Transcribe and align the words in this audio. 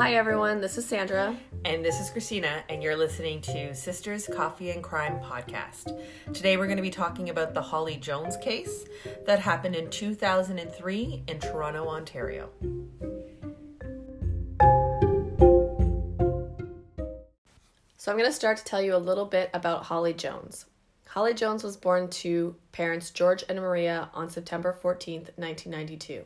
Hi, 0.00 0.14
everyone. 0.14 0.62
This 0.62 0.78
is 0.78 0.86
Sandra. 0.86 1.36
And 1.66 1.84
this 1.84 2.00
is 2.00 2.08
Christina, 2.08 2.64
and 2.70 2.82
you're 2.82 2.96
listening 2.96 3.42
to 3.42 3.74
Sisters 3.74 4.26
Coffee 4.26 4.70
and 4.70 4.82
Crime 4.82 5.20
podcast. 5.20 5.94
Today, 6.32 6.56
we're 6.56 6.68
going 6.68 6.78
to 6.78 6.82
be 6.82 6.88
talking 6.88 7.28
about 7.28 7.52
the 7.52 7.60
Holly 7.60 7.96
Jones 7.96 8.38
case 8.38 8.86
that 9.26 9.40
happened 9.40 9.76
in 9.76 9.90
2003 9.90 11.24
in 11.28 11.38
Toronto, 11.38 11.86
Ontario. 11.86 12.48
So, 17.98 18.10
I'm 18.10 18.16
going 18.16 18.24
to 18.24 18.32
start 18.32 18.56
to 18.56 18.64
tell 18.64 18.80
you 18.80 18.96
a 18.96 18.96
little 18.96 19.26
bit 19.26 19.50
about 19.52 19.84
Holly 19.84 20.14
Jones. 20.14 20.64
Holly 21.08 21.34
Jones 21.34 21.62
was 21.62 21.76
born 21.76 22.08
to 22.08 22.56
parents 22.72 23.10
George 23.10 23.44
and 23.50 23.58
Maria 23.58 24.08
on 24.14 24.30
September 24.30 24.74
14th, 24.82 25.36
1992. 25.36 26.24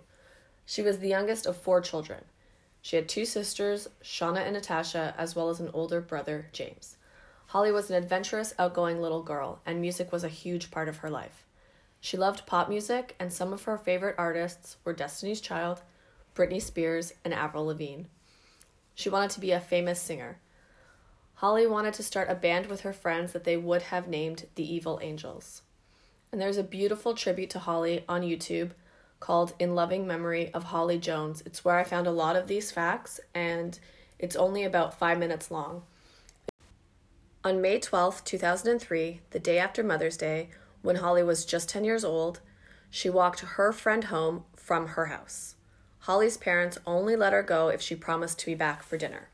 She 0.64 0.80
was 0.80 1.00
the 1.00 1.08
youngest 1.08 1.44
of 1.44 1.56
four 1.56 1.80
children. 1.80 2.22
She 2.84 2.96
had 2.96 3.08
two 3.08 3.24
sisters, 3.24 3.88
Shauna 4.02 4.40
and 4.44 4.52
Natasha, 4.52 5.14
as 5.16 5.34
well 5.34 5.48
as 5.48 5.58
an 5.58 5.70
older 5.72 6.02
brother, 6.02 6.50
James. 6.52 6.98
Holly 7.46 7.72
was 7.72 7.88
an 7.88 7.96
adventurous, 7.96 8.52
outgoing 8.58 9.00
little 9.00 9.22
girl, 9.22 9.62
and 9.64 9.80
music 9.80 10.12
was 10.12 10.22
a 10.22 10.28
huge 10.28 10.70
part 10.70 10.86
of 10.86 10.98
her 10.98 11.08
life. 11.08 11.46
She 11.98 12.18
loved 12.18 12.44
pop 12.44 12.68
music, 12.68 13.16
and 13.18 13.32
some 13.32 13.54
of 13.54 13.62
her 13.62 13.78
favorite 13.78 14.16
artists 14.18 14.76
were 14.84 14.92
Destiny's 14.92 15.40
Child, 15.40 15.80
Britney 16.34 16.60
Spears, 16.60 17.14
and 17.24 17.32
Avril 17.32 17.64
Lavigne. 17.64 18.02
She 18.94 19.08
wanted 19.08 19.30
to 19.30 19.40
be 19.40 19.52
a 19.52 19.60
famous 19.60 19.98
singer. 19.98 20.38
Holly 21.36 21.66
wanted 21.66 21.94
to 21.94 22.02
start 22.02 22.28
a 22.28 22.34
band 22.34 22.66
with 22.66 22.82
her 22.82 22.92
friends 22.92 23.32
that 23.32 23.44
they 23.44 23.56
would 23.56 23.80
have 23.80 24.08
named 24.08 24.44
the 24.56 24.74
Evil 24.74 24.98
Angels. 25.00 25.62
And 26.30 26.38
there's 26.38 26.58
a 26.58 26.62
beautiful 26.62 27.14
tribute 27.14 27.48
to 27.50 27.60
Holly 27.60 28.04
on 28.10 28.20
YouTube 28.20 28.72
called 29.24 29.54
In 29.58 29.74
Loving 29.74 30.06
Memory 30.06 30.52
of 30.52 30.64
Holly 30.64 30.98
Jones. 30.98 31.42
It's 31.46 31.64
where 31.64 31.78
I 31.78 31.84
found 31.84 32.06
a 32.06 32.10
lot 32.10 32.36
of 32.36 32.46
these 32.46 32.70
facts, 32.70 33.20
and 33.34 33.78
it's 34.18 34.36
only 34.36 34.64
about 34.64 34.98
five 34.98 35.18
minutes 35.18 35.50
long. 35.50 35.84
On 37.42 37.62
May 37.62 37.80
12, 37.80 38.22
2003, 38.22 39.22
the 39.30 39.38
day 39.38 39.58
after 39.58 39.82
Mother's 39.82 40.18
Day, 40.18 40.50
when 40.82 40.96
Holly 40.96 41.22
was 41.22 41.46
just 41.46 41.70
10 41.70 41.84
years 41.84 42.04
old, 42.04 42.40
she 42.90 43.08
walked 43.08 43.40
her 43.40 43.72
friend 43.72 44.04
home 44.04 44.44
from 44.56 44.88
her 44.88 45.06
house. 45.06 45.54
Holly's 46.00 46.36
parents 46.36 46.76
only 46.86 47.16
let 47.16 47.32
her 47.32 47.42
go 47.42 47.68
if 47.68 47.80
she 47.80 47.96
promised 47.96 48.40
to 48.40 48.46
be 48.46 48.54
back 48.54 48.82
for 48.82 48.98
dinner. 48.98 49.30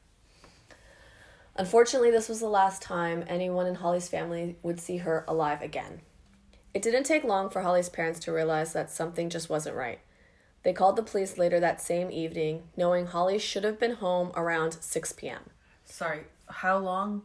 Unfortunately, 1.57 2.13
this 2.13 2.29
was 2.29 2.39
the 2.39 2.47
last 2.47 2.81
time 2.81 3.25
anyone 3.27 3.67
in 3.67 3.75
Holly's 3.75 4.09
family 4.09 4.55
would 4.63 4.79
see 4.79 4.99
her 4.99 5.25
alive 5.27 5.61
again. 5.61 6.03
It 6.73 6.83
didn't 6.83 7.05
take 7.05 7.25
long 7.25 7.51
for 7.51 7.63
Holly's 7.63 7.89
parents 7.89 8.21
to 8.21 8.33
realize 8.33 8.73
that 8.73 8.91
something 8.91 9.29
just 9.29 9.51
wasn't 9.51 9.77
right. 9.77 10.01
They 10.63 10.73
called 10.73 10.97
the 10.97 11.03
police 11.03 11.39
later 11.39 11.59
that 11.59 11.81
same 11.81 12.11
evening, 12.11 12.65
knowing 12.77 13.07
Holly 13.07 13.39
should 13.39 13.65
have 13.65 13.81
been 13.81 13.95
home 13.95 14.31
around 14.37 14.77
6 14.81 15.13
p.m. 15.15 15.43
Sorry, 15.85 16.25
how 16.49 16.79
long 16.79 17.23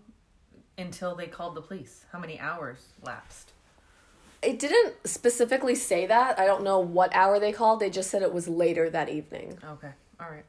until 0.77 1.15
they 1.15 1.27
called 1.27 1.55
the 1.55 1.61
police? 1.61 2.05
How 2.11 2.19
many 2.19 2.39
hours 2.39 2.93
lapsed? 3.03 3.51
It 4.41 4.59
didn't 4.59 4.95
specifically 5.05 5.75
say 5.75 6.05
that. 6.05 6.39
I 6.39 6.45
don't 6.45 6.63
know 6.63 6.79
what 6.79 7.13
hour 7.15 7.39
they 7.39 7.51
called. 7.51 7.79
They 7.79 7.89
just 7.89 8.09
said 8.09 8.21
it 8.21 8.33
was 8.33 8.47
later 8.47 8.89
that 8.89 9.09
evening. 9.09 9.57
Okay, 9.63 9.91
all 10.19 10.29
right. 10.29 10.45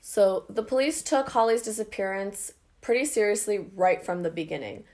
So 0.00 0.44
the 0.48 0.62
police 0.62 1.02
took 1.02 1.30
Holly's 1.30 1.62
disappearance 1.62 2.52
pretty 2.80 3.04
seriously 3.04 3.58
right 3.74 4.04
from 4.04 4.22
the 4.22 4.30
beginning. 4.30 4.84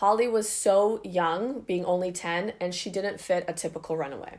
Holly 0.00 0.26
was 0.26 0.48
so 0.48 0.98
young, 1.04 1.60
being 1.60 1.84
only 1.84 2.10
10, 2.10 2.54
and 2.58 2.74
she 2.74 2.88
didn't 2.88 3.20
fit 3.20 3.44
a 3.46 3.52
typical 3.52 3.98
runaway. 3.98 4.38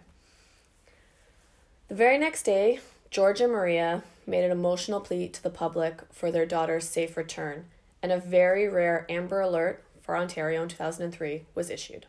The 1.87 1.93
very 1.93 2.17
next 2.17 2.41
day, 2.41 2.79
George 3.11 3.41
and 3.41 3.51
Maria 3.51 4.01
made 4.25 4.43
an 4.43 4.49
emotional 4.49 4.99
plea 4.99 5.29
to 5.29 5.43
the 5.43 5.51
public 5.51 6.01
for 6.11 6.31
their 6.31 6.47
daughter's 6.47 6.89
safe 6.89 7.15
return, 7.15 7.65
and 8.01 8.11
a 8.11 8.17
very 8.17 8.67
rare 8.67 9.05
Amber 9.07 9.39
Alert 9.39 9.83
for 10.01 10.17
Ontario 10.17 10.63
in 10.63 10.67
2003 10.67 11.43
was 11.53 11.69
issued. 11.69 12.07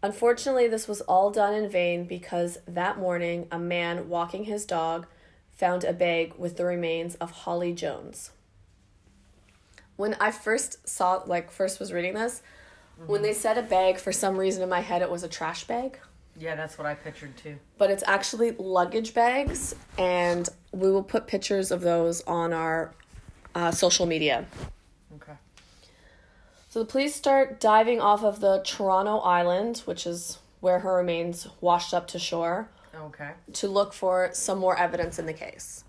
Unfortunately, 0.00 0.68
this 0.68 0.86
was 0.86 1.00
all 1.00 1.32
done 1.32 1.52
in 1.52 1.68
vain 1.68 2.04
because 2.04 2.58
that 2.68 2.96
morning 2.96 3.48
a 3.50 3.58
man 3.58 4.08
walking 4.08 4.44
his 4.44 4.64
dog 4.64 5.08
found 5.50 5.82
a 5.82 5.92
bag 5.92 6.34
with 6.38 6.58
the 6.58 6.64
remains 6.64 7.16
of 7.16 7.32
Holly 7.32 7.72
Jones 7.72 8.30
when 9.96 10.14
I 10.20 10.30
first 10.30 10.88
saw 10.88 11.22
like 11.26 11.50
first 11.50 11.80
was 11.80 11.92
reading 11.92 12.14
this, 12.14 12.42
mm-hmm. 12.98 13.10
when 13.10 13.22
they 13.22 13.32
said 13.32 13.58
a 13.58 13.62
bag 13.62 13.98
for 13.98 14.12
some 14.12 14.36
reason 14.36 14.62
in 14.62 14.68
my 14.68 14.80
head 14.80 15.02
it 15.02 15.10
was 15.10 15.22
a 15.22 15.28
trash 15.28 15.64
bag. 15.64 15.98
Yeah, 16.36 16.56
that's 16.56 16.78
what 16.78 16.86
I 16.86 16.94
pictured 16.94 17.36
too. 17.36 17.56
But 17.78 17.90
it's 17.90 18.02
actually 18.06 18.52
luggage 18.52 19.14
bags 19.14 19.74
and 19.98 20.48
we 20.72 20.90
will 20.90 21.02
put 21.02 21.26
pictures 21.26 21.70
of 21.70 21.80
those 21.80 22.22
on 22.22 22.52
our 22.52 22.92
uh, 23.54 23.70
social 23.70 24.06
media. 24.06 24.46
Okay. 25.16 25.34
So 26.68 26.80
the 26.80 26.86
police 26.86 27.14
start 27.14 27.60
diving 27.60 28.00
off 28.00 28.24
of 28.24 28.40
the 28.40 28.62
Toronto 28.64 29.18
Island, 29.18 29.82
which 29.84 30.06
is 30.06 30.38
where 30.58 30.80
her 30.80 30.96
remains 30.96 31.46
washed 31.60 31.94
up 31.94 32.08
to 32.08 32.18
shore. 32.18 32.68
Okay. 32.94 33.30
To 33.52 33.68
look 33.68 33.92
for 33.92 34.30
some 34.32 34.58
more 34.58 34.76
evidence 34.76 35.18
in 35.18 35.26
the 35.26 35.32
case. 35.32 35.84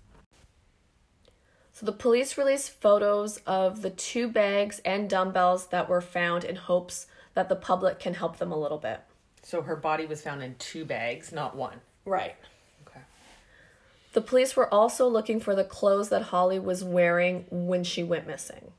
So 1.76 1.84
the 1.84 1.92
police 1.92 2.38
released 2.38 2.70
photos 2.70 3.36
of 3.46 3.82
the 3.82 3.90
two 3.90 4.28
bags 4.28 4.80
and 4.82 5.10
dumbbells 5.10 5.66
that 5.66 5.90
were 5.90 6.00
found 6.00 6.42
in 6.42 6.56
hopes 6.56 7.06
that 7.34 7.50
the 7.50 7.54
public 7.54 7.98
can 7.98 8.14
help 8.14 8.38
them 8.38 8.50
a 8.50 8.58
little 8.58 8.78
bit. 8.78 9.00
So 9.42 9.60
her 9.60 9.76
body 9.76 10.06
was 10.06 10.22
found 10.22 10.42
in 10.42 10.54
two 10.58 10.86
bags, 10.86 11.32
not 11.32 11.54
one. 11.54 11.80
Right. 12.06 12.34
Okay. 12.88 13.00
The 14.14 14.22
police 14.22 14.56
were 14.56 14.72
also 14.72 15.06
looking 15.06 15.38
for 15.38 15.54
the 15.54 15.64
clothes 15.64 16.08
that 16.08 16.22
Holly 16.22 16.58
was 16.58 16.82
wearing 16.82 17.44
when 17.50 17.84
she 17.84 18.02
went 18.02 18.26
missing. 18.26 18.72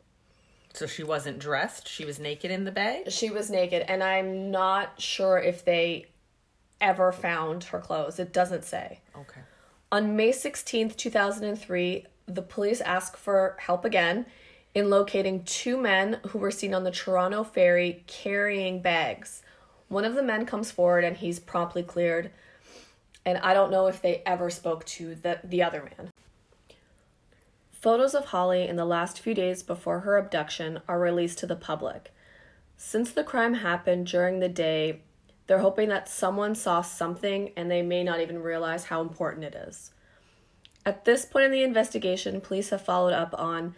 So 0.74 0.88
she 0.88 1.04
wasn't 1.04 1.38
dressed, 1.38 1.88
she 1.88 2.04
was 2.04 2.18
naked 2.18 2.50
in 2.50 2.64
the 2.64 2.72
bag? 2.72 3.12
She 3.12 3.30
was 3.30 3.52
naked, 3.52 3.86
and 3.88 4.02
I'm 4.02 4.50
not 4.50 5.00
sure 5.00 5.38
if 5.38 5.64
they 5.64 6.08
ever 6.82 7.12
found 7.12 7.66
her 7.66 7.80
clothes. 7.80 8.18
It 8.18 8.34
doesn't 8.34 8.66
say. 8.66 9.02
Okay. 9.16 9.42
On 9.92 10.16
May 10.16 10.32
16th, 10.32 10.96
2003, 10.96 12.08
the 12.28 12.42
police 12.42 12.82
ask 12.82 13.16
for 13.16 13.56
help 13.60 13.86
again 13.86 14.26
in 14.76 14.90
locating 14.90 15.44
two 15.44 15.78
men 15.78 16.20
who 16.28 16.38
were 16.38 16.52
seen 16.52 16.74
on 16.74 16.84
the 16.84 16.92
Toronto 16.92 17.44
ferry 17.44 18.04
carrying 18.06 18.82
bags. 18.82 19.42
One 19.88 20.06
of 20.06 20.16
the 20.16 20.24
men 20.24 20.46
comes 20.46 20.70
forward 20.70 21.04
and 21.04 21.18
he's 21.18 21.40
promptly 21.40 21.84
cleared. 21.84 22.32
And 23.26 23.38
I 23.40 23.54
don't 23.54 23.72
know 23.72 23.88
if 23.88 24.02
they 24.02 24.22
ever 24.26 24.50
spoke 24.50 24.86
to 24.86 25.16
the, 25.16 25.40
the 25.44 25.64
other 25.64 25.90
man. 25.98 26.12
Photos 27.72 28.14
of 28.14 28.26
Holly 28.26 28.68
in 28.68 28.76
the 28.76 28.86
last 28.86 29.20
few 29.20 29.34
days 29.34 29.64
before 29.64 30.02
her 30.02 30.18
abduction 30.18 30.82
are 30.88 31.00
released 31.00 31.40
to 31.40 31.48
the 31.48 31.56
public. 31.56 32.14
Since 32.76 33.12
the 33.12 33.24
crime 33.24 33.56
happened 33.56 34.08
during 34.08 34.40
the 34.40 34.50
day, 34.50 35.02
they're 35.48 35.60
hoping 35.60 35.90
that 35.90 36.10
someone 36.10 36.56
saw 36.56 36.82
something 36.82 37.52
and 37.56 37.72
they 37.72 37.82
may 37.82 38.04
not 38.04 38.20
even 38.20 38.42
realize 38.42 38.86
how 38.86 39.02
important 39.02 39.46
it 39.46 39.56
is. 39.56 39.92
At 40.88 41.04
this 41.04 41.26
point 41.26 41.48
in 41.48 41.52
the 41.52 41.64
investigation, 41.64 42.40
police 42.40 42.70
have 42.70 42.82
followed 42.82 43.12
up 43.12 43.38
on 43.38 43.76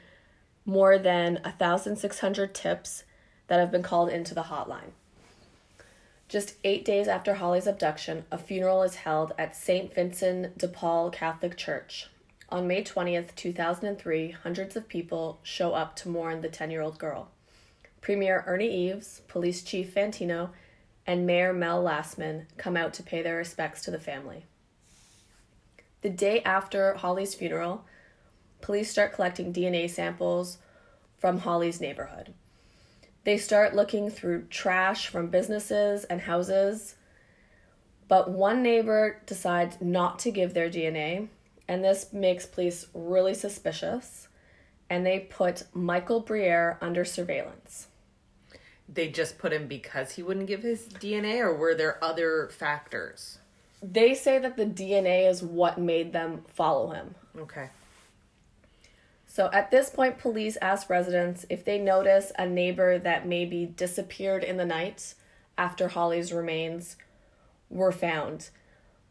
more 0.63 0.99
than 0.99 1.39
1,600 1.43 2.53
tips 2.53 3.03
that 3.47 3.59
have 3.59 3.71
been 3.71 3.81
called 3.81 4.09
into 4.09 4.35
the 4.35 4.43
hotline. 4.43 4.91
Just 6.27 6.57
eight 6.63 6.85
days 6.85 7.07
after 7.07 7.33
Holly's 7.33 7.65
abduction, 7.65 8.25
a 8.31 8.37
funeral 8.37 8.83
is 8.83 8.97
held 8.97 9.33
at 9.39 9.55
St. 9.55 9.91
Vincent 9.91 10.55
de 10.55 10.67
Paul 10.67 11.09
Catholic 11.09 11.57
Church. 11.57 12.11
On 12.49 12.67
May 12.67 12.83
20th, 12.83 13.33
2003, 13.33 14.29
hundreds 14.29 14.75
of 14.75 14.87
people 14.87 15.39
show 15.41 15.73
up 15.73 15.95
to 15.95 16.09
mourn 16.09 16.41
the 16.41 16.47
10 16.47 16.69
year 16.69 16.83
old 16.83 16.99
girl. 16.99 17.29
Premier 18.01 18.43
Ernie 18.45 18.87
Eves, 18.87 19.23
Police 19.27 19.63
Chief 19.63 19.91
Fantino, 19.95 20.51
and 21.07 21.25
Mayor 21.25 21.53
Mel 21.53 21.83
Lastman 21.83 22.45
come 22.57 22.77
out 22.77 22.93
to 22.93 23.01
pay 23.01 23.23
their 23.23 23.37
respects 23.37 23.81
to 23.85 23.89
the 23.89 23.99
family. 23.99 24.45
The 26.01 26.09
day 26.09 26.41
after 26.43 26.93
Holly's 26.93 27.35
funeral, 27.35 27.85
police 28.61 28.89
start 28.89 29.13
collecting 29.13 29.51
DNA 29.51 29.89
samples 29.89 30.59
from 31.17 31.39
Holly's 31.39 31.81
neighborhood. 31.81 32.33
They 33.25 33.37
start 33.37 33.75
looking 33.75 34.09
through 34.09 34.45
trash 34.45 35.07
from 35.07 35.27
businesses 35.27 36.05
and 36.05 36.21
houses, 36.21 36.95
but 38.07 38.31
one 38.31 38.63
neighbor 38.63 39.21
decides 39.25 39.81
not 39.81 40.19
to 40.19 40.31
give 40.31 40.53
their 40.53 40.69
DNA, 40.69 41.27
and 41.67 41.83
this 41.83 42.13
makes 42.13 42.45
police 42.45 42.87
really 42.93 43.33
suspicious, 43.33 44.29
and 44.89 45.05
they 45.05 45.19
put 45.19 45.63
Michael 45.73 46.21
Briere 46.21 46.77
under 46.81 47.03
surveillance. 47.03 47.87
They 48.87 49.09
just 49.09 49.37
put 49.37 49.53
him 49.53 49.67
because 49.67 50.13
he 50.13 50.23
wouldn't 50.23 50.47
give 50.47 50.63
his 50.63 50.87
DNA, 50.87 51.41
or 51.41 51.53
were 51.53 51.75
there 51.75 52.03
other 52.03 52.49
factors? 52.49 53.39
They 53.81 54.13
say 54.13 54.39
that 54.39 54.57
the 54.57 54.65
DNA 54.65 55.29
is 55.29 55.41
what 55.41 55.77
made 55.77 56.11
them 56.11 56.43
follow 56.47 56.91
him. 56.91 57.15
Okay. 57.37 57.69
So 59.25 59.49
at 59.53 59.71
this 59.71 59.89
point, 59.89 60.17
police 60.17 60.57
ask 60.61 60.89
residents 60.89 61.45
if 61.49 61.63
they 61.63 61.77
notice 61.77 62.31
a 62.37 62.47
neighbor 62.47 62.97
that 62.97 63.27
maybe 63.27 63.65
disappeared 63.65 64.43
in 64.43 64.57
the 64.57 64.65
night 64.65 65.13
after 65.57 65.89
Holly's 65.89 66.33
remains 66.33 66.97
were 67.69 67.91
found. 67.91 68.49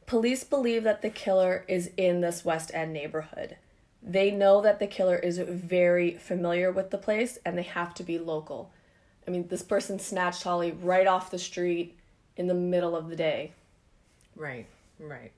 Police 0.07 0.43
believe 0.43 0.85
that 0.85 1.03
the 1.03 1.11
killer 1.11 1.65
is 1.69 1.91
in 1.97 2.21
this 2.21 2.45
West 2.45 2.71
End 2.75 2.93
neighborhood. 2.93 3.57
They 4.03 4.31
know 4.31 4.61
that 4.63 4.81
the 4.81 4.87
killer 4.87 5.17
is 5.17 5.39
very 5.39 6.15
familiar 6.15 6.73
with 6.73 6.91
the 6.91 6.99
place 6.99 7.39
and 7.45 7.57
they 7.57 7.63
have 7.63 7.95
to 7.95 8.03
be 8.03 8.19
local. 8.19 8.71
I 9.27 9.31
mean, 9.31 9.49
this 9.49 9.63
person 9.63 9.99
snatched 9.99 10.43
Holly 10.43 10.73
right 10.73 11.07
off 11.07 11.31
the 11.31 11.39
street 11.39 11.97
in 12.37 12.47
the 12.47 12.55
middle 12.55 12.97
of 12.97 13.09
the 13.09 13.17
day. 13.17 13.53
Right, 14.39 14.67
right. 15.01 15.33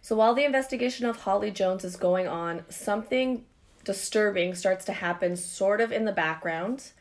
So 0.00 0.16
while 0.16 0.34
the 0.34 0.44
investigation 0.44 1.06
of 1.06 1.18
Holly 1.18 1.50
Jones 1.50 1.84
is 1.84 1.96
going 1.96 2.26
on, 2.26 2.64
something 2.70 3.44
disturbing 3.84 4.54
starts 4.54 4.84
to 4.86 4.92
happen 4.92 5.36
sort 5.36 5.80
of 5.80 5.92
in 5.92 6.06
the 6.06 6.12
background. 6.12 6.92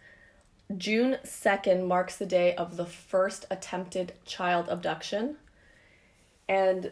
June 0.77 1.17
2nd 1.23 1.87
marks 1.87 2.17
the 2.17 2.25
day 2.25 2.55
of 2.55 2.77
the 2.77 2.85
first 2.85 3.45
attempted 3.49 4.13
child 4.25 4.67
abduction. 4.67 5.37
And 6.49 6.91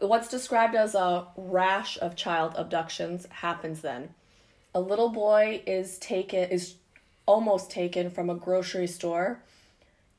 what's 0.00 0.28
described 0.28 0.74
as 0.74 0.94
a 0.94 1.26
rash 1.36 1.98
of 2.00 2.16
child 2.16 2.54
abductions 2.56 3.26
happens 3.30 3.80
then. 3.80 4.14
A 4.74 4.80
little 4.80 5.10
boy 5.10 5.62
is 5.66 5.98
taken 5.98 6.48
is 6.50 6.74
almost 7.26 7.70
taken 7.70 8.10
from 8.10 8.28
a 8.28 8.34
grocery 8.34 8.86
store 8.86 9.42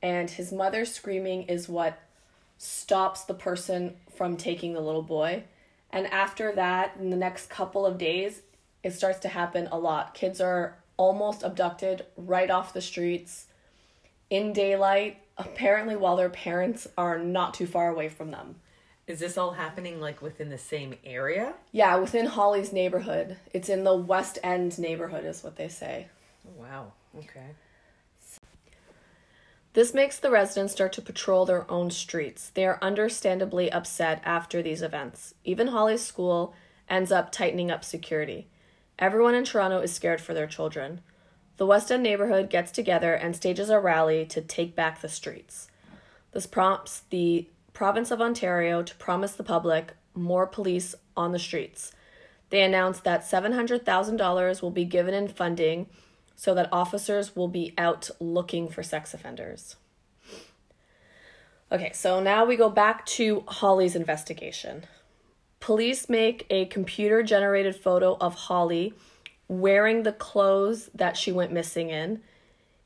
and 0.02 0.30
his 0.30 0.52
mother 0.52 0.86
screaming 0.86 1.44
is 1.44 1.68
what 1.68 2.00
stops 2.62 3.24
the 3.24 3.34
person 3.34 3.96
from 4.16 4.38
taking 4.38 4.74
the 4.74 4.80
little 4.80 5.02
boy. 5.02 5.44
And 5.90 6.06
after 6.08 6.54
that, 6.54 6.96
in 7.00 7.10
the 7.10 7.18
next 7.18 7.50
couple 7.50 7.88
of 7.88 7.98
days, 7.98 8.44
it 8.84 8.92
starts 8.92 9.18
to 9.22 9.30
happen 9.30 9.68
a 9.72 9.80
lot. 9.80 10.14
Kids 10.14 10.40
are 10.40 10.78
almost 10.96 11.42
abducted 11.42 12.06
right 12.16 12.52
off 12.52 12.72
the 12.72 12.82
streets 12.82 13.48
in 14.30 14.54
daylight, 14.54 15.18
apparently, 15.40 15.96
while 15.96 16.16
their 16.16 16.30
parents 16.30 16.88
are 17.00 17.18
not 17.18 17.56
too 17.56 17.66
far 17.66 17.90
away 17.90 18.10
from 18.10 18.30
them. 18.30 18.58
Is 19.08 19.20
this 19.20 19.40
all 19.40 19.54
happening 19.54 20.00
like 20.00 20.22
within 20.22 20.50
the 20.50 20.60
same 20.60 20.94
area? 21.04 21.56
Yeah, 21.72 21.96
within 21.96 22.28
Holly's 22.28 22.72
neighborhood. 22.72 23.38
It's 23.54 23.70
in 23.70 23.84
the 23.84 23.96
West 23.96 24.38
End 24.44 24.78
neighborhood, 24.78 25.26
is 25.26 25.44
what 25.44 25.56
they 25.56 25.68
say. 25.68 26.10
Oh, 26.48 26.62
wow. 26.62 26.92
Okay. 27.18 27.56
This 29.74 29.94
makes 29.94 30.20
the 30.20 30.32
residents 30.32 30.74
start 30.74 30.92
to 30.94 31.02
patrol 31.02 31.46
their 31.46 31.70
own 31.72 31.92
streets. 31.92 32.50
They 32.50 32.66
are 32.66 32.78
understandably 32.82 33.72
upset 33.72 34.22
after 34.26 34.62
these 34.62 34.82
events. 34.82 35.34
Even 35.46 35.68
Holly's 35.68 36.04
school 36.04 36.54
ends 36.90 37.12
up 37.12 37.32
tightening 37.32 37.72
up 37.72 37.86
security. 37.86 38.48
Everyone 39.00 39.34
in 39.34 39.46
Toronto 39.46 39.80
is 39.80 39.94
scared 39.94 40.20
for 40.20 40.34
their 40.34 40.48
children. 40.48 41.00
The 41.56 41.66
West 41.66 41.90
End 41.90 42.04
neighborhood 42.04 42.50
gets 42.50 42.72
together 42.72 43.14
and 43.14 43.34
stages 43.34 43.70
a 43.70 43.80
rally 43.80 44.26
to 44.26 44.42
take 44.42 44.76
back 44.76 45.00
the 45.00 45.08
streets. 45.08 45.70
This 46.34 46.46
prompts 46.46 47.04
the 47.10 47.48
province 47.72 48.12
of 48.12 48.22
Ontario 48.22 48.84
to 48.84 48.96
promise 48.96 49.34
the 49.34 49.44
public 49.44 49.94
more 50.14 50.48
police 50.48 50.96
on 51.16 51.32
the 51.32 51.40
streets. 51.40 51.94
They 52.50 52.64
announce 52.64 53.00
that 53.00 53.22
$700,000 53.22 54.62
will 54.62 54.72
be 54.72 54.84
given 54.84 55.14
in 55.14 55.30
funding 55.30 55.88
so 56.42 56.56
that 56.56 56.68
officers 56.72 57.36
will 57.36 57.48
be 57.48 57.72
out 57.78 58.10
looking 58.20 58.68
for 58.68 58.82
sex 58.82 59.14
offenders. 59.14 59.76
Okay, 61.72 61.92
so 61.94 62.20
now 62.20 62.46
we 62.46 62.56
go 62.56 62.68
back 62.68 63.06
to 63.06 63.44
Holly's 63.48 63.96
investigation. 63.96 64.86
Police 65.60 66.10
make 66.10 66.48
a 66.50 66.66
computer 66.66 67.22
generated 67.22 67.76
photo 67.76 68.18
of 68.20 68.34
Holly 68.34 68.96
wearing 69.48 70.02
the 70.02 70.14
clothes 70.14 70.90
that 70.96 71.16
she 71.16 71.32
went 71.32 71.52
missing 71.52 71.92
in 71.92 72.22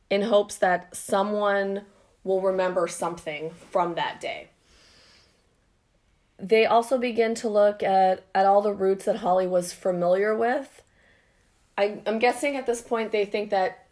in 0.10 0.24
hopes 0.24 0.58
that 0.58 0.94
someone 0.94 1.84
will 2.26 2.42
remember 2.42 2.90
something 2.90 3.52
from 3.72 3.96
that 3.96 4.20
day. 4.20 4.50
They 6.38 6.66
also 6.66 6.98
begin 6.98 7.36
to 7.36 7.48
look 7.48 7.82
at, 7.82 8.26
at 8.36 8.46
all 8.46 8.62
the 8.62 8.74
routes 8.74 9.06
that 9.06 9.20
Holly 9.20 9.48
was 9.48 9.72
familiar 9.72 10.36
with 10.36 10.82
I, 11.78 12.00
I'm 12.06 12.20
guessing 12.20 12.56
at 12.56 12.66
this 12.66 12.82
point 12.82 13.12
they 13.12 13.26
think 13.26 13.50
that 13.50 13.88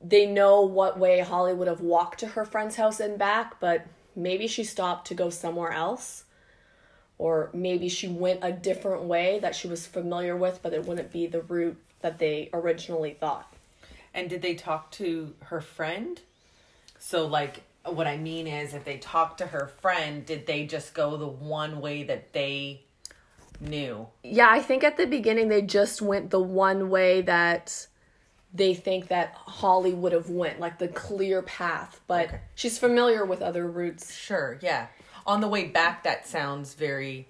they 0.00 0.26
know 0.26 0.62
what 0.62 0.98
way 0.98 1.20
Holly 1.20 1.54
would 1.54 1.68
have 1.68 1.80
walked 1.80 2.20
to 2.20 2.28
her 2.28 2.44
friend's 2.44 2.76
house 2.76 3.00
and 3.00 3.18
back, 3.18 3.60
but 3.60 3.86
maybe 4.14 4.46
she 4.46 4.64
stopped 4.64 5.08
to 5.08 5.14
go 5.14 5.30
somewhere 5.30 5.72
else. 5.72 6.24
Or 7.18 7.50
maybe 7.52 7.88
she 7.88 8.06
went 8.06 8.40
a 8.42 8.52
different 8.52 9.02
way 9.02 9.40
that 9.40 9.56
she 9.56 9.66
was 9.66 9.86
familiar 9.86 10.36
with, 10.36 10.60
but 10.62 10.72
it 10.72 10.84
wouldn't 10.84 11.12
be 11.12 11.26
the 11.26 11.42
route 11.42 11.76
that 12.00 12.18
they 12.18 12.48
originally 12.52 13.14
thought. 13.14 13.52
And 14.14 14.30
did 14.30 14.40
they 14.40 14.54
talk 14.54 14.92
to 14.92 15.34
her 15.46 15.60
friend? 15.60 16.20
So, 17.00 17.26
like, 17.26 17.62
what 17.84 18.06
I 18.06 18.16
mean 18.16 18.46
is, 18.46 18.72
if 18.72 18.84
they 18.84 18.98
talked 18.98 19.38
to 19.38 19.48
her 19.48 19.66
friend, 19.80 20.24
did 20.24 20.46
they 20.46 20.66
just 20.66 20.94
go 20.94 21.16
the 21.16 21.26
one 21.26 21.80
way 21.80 22.04
that 22.04 22.32
they 22.32 22.82
knew. 23.60 24.06
Yeah, 24.22 24.48
I 24.50 24.60
think 24.60 24.84
at 24.84 24.96
the 24.96 25.06
beginning 25.06 25.48
they 25.48 25.62
just 25.62 26.00
went 26.02 26.30
the 26.30 26.40
one 26.40 26.90
way 26.90 27.22
that 27.22 27.86
they 28.52 28.74
think 28.74 29.08
that 29.08 29.34
Holly 29.34 29.92
would 29.92 30.12
have 30.12 30.30
went, 30.30 30.60
like 30.60 30.78
the 30.78 30.88
clear 30.88 31.42
path, 31.42 32.00
but 32.06 32.28
okay. 32.28 32.40
she's 32.54 32.78
familiar 32.78 33.24
with 33.24 33.42
other 33.42 33.66
routes. 33.66 34.14
Sure, 34.14 34.58
yeah. 34.62 34.86
On 35.26 35.40
the 35.40 35.48
way 35.48 35.66
back 35.66 36.04
that 36.04 36.26
sounds 36.26 36.74
very 36.74 37.28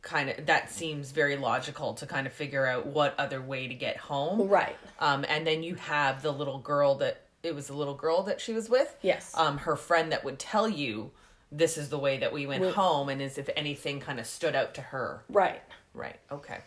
kind 0.00 0.28
of 0.30 0.46
that 0.46 0.70
seems 0.70 1.10
very 1.10 1.36
logical 1.36 1.94
to 1.94 2.06
kind 2.06 2.26
of 2.26 2.32
figure 2.32 2.66
out 2.66 2.86
what 2.86 3.18
other 3.18 3.40
way 3.40 3.66
to 3.66 3.74
get 3.74 3.96
home. 3.96 4.48
Right. 4.48 4.76
Um 5.00 5.24
and 5.28 5.46
then 5.46 5.62
you 5.62 5.74
have 5.76 6.22
the 6.22 6.30
little 6.30 6.58
girl 6.58 6.96
that 6.96 7.22
it 7.42 7.54
was 7.54 7.70
a 7.70 7.74
little 7.74 7.94
girl 7.94 8.22
that 8.24 8.40
she 8.40 8.52
was 8.52 8.68
with. 8.68 8.94
Yes. 9.02 9.32
Um 9.34 9.58
her 9.58 9.76
friend 9.76 10.12
that 10.12 10.24
would 10.24 10.38
tell 10.38 10.68
you 10.68 11.10
this 11.56 11.78
is 11.78 11.88
the 11.88 11.98
way 11.98 12.18
that 12.18 12.32
we 12.32 12.46
went 12.46 12.62
we, 12.62 12.70
home 12.70 13.08
and 13.08 13.22
as 13.22 13.38
if 13.38 13.48
anything 13.56 14.00
kind 14.00 14.18
of 14.18 14.26
stood 14.26 14.56
out 14.56 14.74
to 14.74 14.80
her. 14.80 15.24
Right. 15.28 15.62
Right. 15.94 16.18
Okay. 16.30 16.58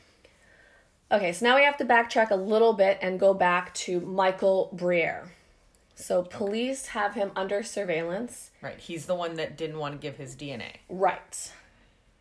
Okay, 1.12 1.32
so 1.32 1.46
now 1.46 1.56
we 1.56 1.64
have 1.64 1.78
to 1.78 1.86
backtrack 1.86 2.32
a 2.32 2.36
little 2.36 2.74
bit 2.74 2.98
and 3.02 3.20
go 3.20 3.34
back 3.34 3.74
to 3.74 4.00
Michael 4.02 4.70
Briere. 4.74 5.32
So 5.96 6.24
police 6.24 6.86
okay. 6.86 7.00
have 7.00 7.14
him 7.14 7.32
under 7.36 7.64
surveillance. 7.64 8.52
Right. 8.62 8.80
He's 8.80 9.06
the 9.06 9.16
one 9.16 9.36
that 9.36 9.58
didn't 9.58 9.78
want 9.78 9.94
to 9.94 10.00
give 10.00 10.18
his 10.18 10.36
DNA. 10.36 10.78
Right. 10.90 11.52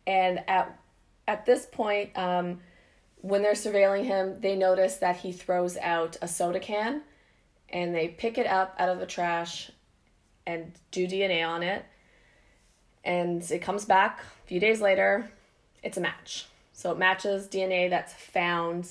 And 0.05 0.39
at 0.47 0.77
at 1.27 1.45
this 1.45 1.65
point, 1.65 2.17
um, 2.17 2.59
when 3.21 3.41
they're 3.41 3.53
surveilling 3.53 4.05
him, 4.05 4.39
they 4.39 4.55
notice 4.55 4.97
that 4.97 5.17
he 5.17 5.31
throws 5.31 5.77
out 5.77 6.15
a 6.21 6.27
soda 6.27 6.59
can 6.59 7.01
and 7.69 7.93
they 7.93 8.07
pick 8.07 8.37
it 8.37 8.47
up 8.47 8.75
out 8.79 8.89
of 8.89 8.99
the 8.99 9.05
trash 9.05 9.69
and 10.45 10.71
do 10.91 11.05
DNA 11.05 11.45
on 11.45 11.61
it 11.61 11.85
and 13.07 13.49
it 13.49 13.59
comes 13.59 13.85
back 13.85 14.19
a 14.19 14.47
few 14.47 14.59
days 14.59 14.81
later. 14.81 15.31
It's 15.81 15.97
a 15.97 16.01
match. 16.01 16.45
So 16.73 16.91
it 16.91 16.97
matches 16.99 17.47
DNA 17.47 17.89
that's 17.89 18.13
found 18.13 18.87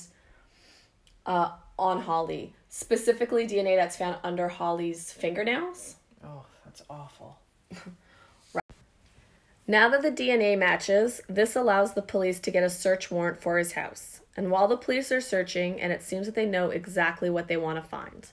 uh, 1.25 1.51
on 1.77 2.01
Holly, 2.01 2.53
specifically 2.67 3.47
DNA 3.47 3.77
that's 3.77 3.95
found 3.95 4.17
under 4.23 4.49
Holly's 4.49 5.13
fingernails. 5.13 5.95
Oh, 6.25 6.43
that's 6.65 6.83
awful. 6.89 7.37
right. 8.53 8.63
Now 9.69 9.89
that 9.89 10.01
the 10.01 10.11
DNA 10.11 10.57
matches, 10.57 11.19
this 11.27 11.53
allows 11.53 11.93
the 11.93 12.01
police 12.01 12.39
to 12.39 12.51
get 12.51 12.63
a 12.63 12.69
search 12.69 13.11
warrant 13.11 13.37
for 13.37 13.57
his 13.57 13.73
house. 13.73 14.21
And 14.37 14.49
while 14.49 14.69
the 14.69 14.77
police 14.77 15.11
are 15.11 15.19
searching, 15.19 15.81
and 15.81 15.91
it 15.91 16.01
seems 16.01 16.25
that 16.25 16.35
they 16.35 16.45
know 16.45 16.69
exactly 16.69 17.29
what 17.29 17.49
they 17.49 17.57
want 17.57 17.77
to 17.77 17.89
find, 17.89 18.29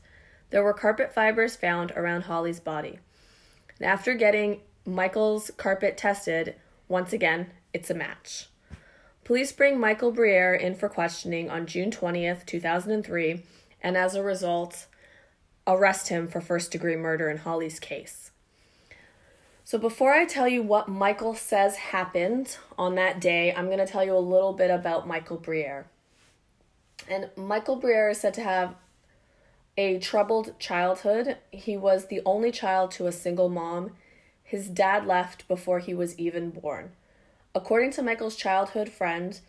there 0.50 0.62
were 0.62 0.72
carpet 0.72 1.12
fibers 1.12 1.56
found 1.56 1.90
around 1.96 2.22
Holly's 2.22 2.60
body. 2.60 3.00
And 3.80 3.88
after 3.88 4.14
getting 4.14 4.60
Michael's 4.86 5.50
carpet 5.56 5.96
tested, 5.96 6.56
once 6.88 7.12
again, 7.12 7.50
it's 7.72 7.90
a 7.90 7.94
match. 7.94 8.48
Police 9.24 9.52
bring 9.52 9.80
Michael 9.80 10.12
Briere 10.12 10.54
in 10.54 10.74
for 10.74 10.90
questioning 10.90 11.48
on 11.48 11.66
June 11.66 11.90
20th, 11.90 12.44
2003, 12.44 13.42
and 13.82 13.96
as 13.96 14.14
a 14.14 14.22
result, 14.22 14.86
arrest 15.66 16.08
him 16.08 16.28
for 16.28 16.42
first 16.42 16.70
degree 16.70 16.96
murder 16.96 17.30
in 17.30 17.38
Holly's 17.38 17.80
case. 17.80 18.30
So, 19.66 19.78
before 19.78 20.12
I 20.12 20.26
tell 20.26 20.46
you 20.46 20.62
what 20.62 20.88
Michael 20.88 21.34
says 21.34 21.76
happened 21.76 22.58
on 22.76 22.96
that 22.96 23.18
day, 23.18 23.54
I'm 23.54 23.66
going 23.66 23.78
to 23.78 23.86
tell 23.86 24.04
you 24.04 24.14
a 24.14 24.18
little 24.18 24.52
bit 24.52 24.70
about 24.70 25.08
Michael 25.08 25.38
Briere. 25.38 25.86
And 27.08 27.30
Michael 27.34 27.76
Briere 27.76 28.10
is 28.10 28.20
said 28.20 28.34
to 28.34 28.42
have 28.42 28.74
a 29.78 29.98
troubled 29.98 30.58
childhood. 30.58 31.38
He 31.50 31.78
was 31.78 32.06
the 32.06 32.20
only 32.26 32.52
child 32.52 32.90
to 32.92 33.06
a 33.06 33.12
single 33.12 33.48
mom 33.48 33.92
his 34.44 34.68
dad 34.68 35.06
left 35.06 35.48
before 35.48 35.80
he 35.80 35.94
was 35.94 36.16
even 36.18 36.50
born. 36.50 36.92
According 37.54 37.90
to 37.92 38.02
Michael's 38.02 38.36
childhood 38.36 38.88
friend, 38.88 39.40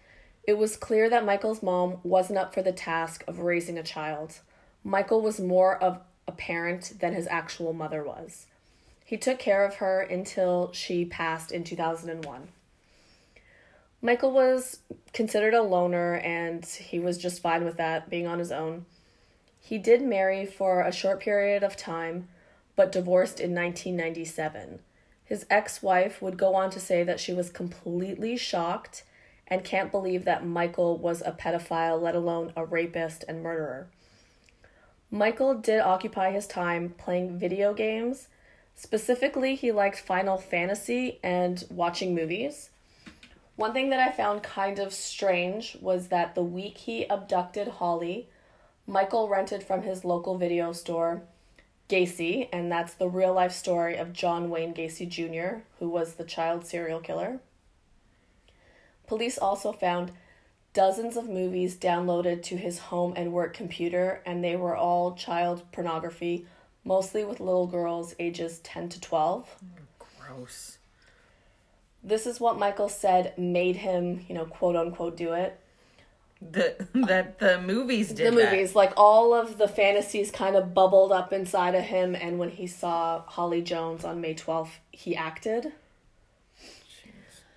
it 0.48 0.58
was 0.58 0.78
clear 0.78 1.10
that 1.10 1.25
Michael's 1.25 1.62
mom 1.62 1.98
wasn't 2.04 2.40
up 2.40 2.54
for 2.54 2.62
the 2.62 2.72
task 2.72 3.24
of 3.28 3.40
raising 3.40 3.78
a 3.78 3.84
child. 3.84 4.40
Michael 4.84 5.22
was 5.22 5.40
more 5.40 5.78
of 5.82 6.00
a 6.28 6.32
parent 6.32 6.94
than 7.00 7.14
his 7.14 7.28
actual 7.28 7.74
mother 7.74 8.04
was. 8.04 8.48
He 9.04 9.18
took 9.18 9.38
care 9.38 9.64
of 9.64 9.75
her 9.75 10.02
until 10.02 10.72
she 10.72 11.06
passed 11.06 11.52
in 11.52 11.64
2001. 11.64 12.48
Michael 14.02 14.32
was 14.32 14.80
considered 15.14 15.54
a 15.54 15.62
loner 15.64 16.16
and 16.16 16.66
he 16.66 17.00
was 17.00 17.18
just 17.18 17.42
fine 17.42 17.66
with 17.66 17.78
that, 17.78 18.10
being 18.10 18.28
on 18.28 18.40
his 18.40 18.52
own. 18.52 18.86
He 19.60 19.80
did 19.80 20.02
marry 20.02 20.46
for 20.46 20.82
a 20.82 20.92
short 20.92 21.20
period 21.20 21.64
of 21.64 21.75
time, 21.75 22.28
but 22.75 22.91
divorced 22.91 23.39
in 23.39 23.55
1997. 23.55 24.79
His 25.24 25.46
ex 25.50 25.82
wife 25.82 26.22
would 26.22 26.38
go 26.38 26.55
on 26.55 26.70
to 26.72 26.79
say 26.79 27.03
that 27.03 27.20
she 27.20 27.34
was 27.34 27.50
completely 27.50 28.38
shocked 28.38 29.03
and 29.48 29.63
can't 29.63 29.91
believe 29.91 30.25
that 30.25 30.46
Michael 30.46 30.98
was 30.98 31.22
a 31.22 31.32
pedophile, 31.32 32.01
let 32.01 32.15
alone 32.15 32.51
a 32.55 32.65
rapist 32.65 33.24
and 33.27 33.44
murderer. 33.44 33.88
Michael 35.12 35.55
did 35.55 35.79
occupy 35.79 36.32
his 36.32 36.48
time 36.48 36.94
playing 36.98 37.38
video 37.39 37.74
games. 37.74 38.27
Specifically, 38.75 39.55
he 39.55 39.72
liked 39.72 40.00
Final 40.00 40.38
Fantasy 40.38 41.20
and 41.24 41.63
watching 41.70 42.13
movies. 42.13 42.70
One 43.55 43.72
thing 43.72 43.89
that 43.91 44.00
I 44.00 44.12
found 44.12 44.44
kind 44.44 44.79
of 44.79 44.94
strange 44.94 45.77
was 45.79 46.10
that 46.10 46.36
the 46.36 46.44
week 46.44 46.79
he 46.79 47.05
abducted 47.05 47.67
Holly, 47.67 48.27
Michael 48.86 49.29
rented 49.29 49.63
from 49.63 49.84
his 49.84 50.03
local 50.03 50.38
video 50.38 50.74
store 50.74 51.24
Gacy, 51.88 52.50
and 52.51 52.72
that's 52.72 52.94
the 52.94 53.08
real 53.08 53.34
life 53.34 53.51
story 53.51 53.96
of 53.96 54.13
John 54.13 54.50
Wayne 54.50 54.74
Gacy 54.74 55.08
Jr., 55.08 55.62
who 55.80 55.89
was 55.89 56.15
the 56.15 56.24
child 56.24 56.65
serial 56.65 57.00
killer. 57.00 57.39
Police 59.08 59.38
also 59.38 59.72
found 59.72 60.12
dozens 60.74 61.15
of 61.15 61.30
movies 61.30 61.77
downloaded 61.77 62.42
to 62.44 62.58
his 62.58 62.80
home 62.80 63.13
and 63.15 63.32
work 63.32 63.54
computer, 63.54 64.22
and 64.25 64.44
they 64.44 64.56
were 64.56 64.75
all 64.75 65.15
child 65.15 65.63
pornography, 65.72 66.46
mostly 66.84 67.24
with 67.24 67.39
little 67.39 67.68
girls 67.68 68.15
ages 68.20 68.60
10 68.60 68.89
to 68.89 69.00
12. 69.00 69.56
Gross. 70.00 70.77
This 72.04 72.25
is 72.25 72.39
what 72.39 72.60
Michael 72.60 72.89
said 72.89 73.38
made 73.38 73.77
him, 73.77 74.25
you 74.27 74.36
know, 74.36 74.46
quote 74.46 74.75
unquote, 74.75 75.18
do 75.18 75.34
it. 75.34 75.60
The 76.52 76.88
that 76.94 77.40
the 77.40 77.62
movies 77.62 78.10
did 78.10 78.34
the 78.34 78.38
that. 78.38 78.52
movies, 78.52 78.75
like 78.75 78.94
all 78.98 79.34
of 79.34 79.58
the 79.58 79.68
fantasies 79.68 80.32
kind 80.32 80.56
of 80.56 80.74
bubbled 80.74 81.12
up 81.12 81.34
inside 81.34 81.75
of 81.75 81.84
him, 81.84 82.16
and 82.16 82.40
when 82.40 82.50
he 82.50 82.68
saw 82.68 83.24
Holly 83.25 83.62
Jones 83.62 84.04
on 84.04 84.22
May 84.22 84.36
12th, 84.36 84.72
he 84.92 85.16
acted. 85.16 85.74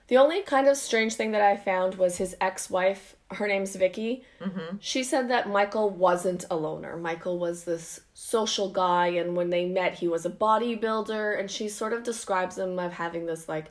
The 0.09 0.16
only 0.16 0.40
kind 0.40 0.66
of 0.68 0.78
strange 0.78 1.14
thing 1.14 1.33
that 1.33 1.42
I 1.42 1.57
found 1.57 1.97
was 1.97 2.16
his 2.16 2.35
ex 2.40 2.71
wife, 2.71 3.14
her 3.30 3.47
name's 3.47 3.76
Vicky. 3.76 4.25
Mm-hmm. 4.40 4.78
She 4.80 5.04
said 5.04 5.28
that 5.28 5.50
Michael 5.50 5.90
wasn't 5.90 6.47
a 6.50 6.57
loner. 6.57 6.97
Michael 6.97 7.38
was 7.38 7.64
this 7.64 8.00
social 8.14 8.71
guy, 8.71 9.09
and 9.09 9.37
when 9.37 9.50
they 9.50 9.66
met, 9.66 9.95
he 9.95 10.09
was 10.09 10.25
a 10.25 10.30
bodybuilder, 10.30 11.38
and 11.38 11.50
she 11.50 11.68
sort 11.68 11.92
of 11.92 12.04
describes 12.04 12.57
him 12.57 12.78
of 12.78 12.95
having 12.95 13.26
this 13.26 13.50
like 13.50 13.66